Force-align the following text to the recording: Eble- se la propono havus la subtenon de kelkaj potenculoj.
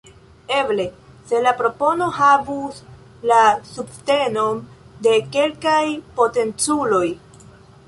Eble- 0.59 0.85
se 1.31 1.41
la 1.47 1.51
propono 1.59 2.07
havus 2.15 2.79
la 3.33 3.43
subtenon 3.73 4.65
de 5.09 5.15
kelkaj 5.37 5.85
potenculoj. 6.19 7.07